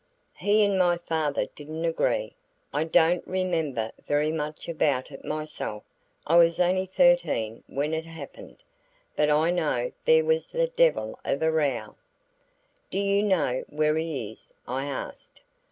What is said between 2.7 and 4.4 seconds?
I don't remember very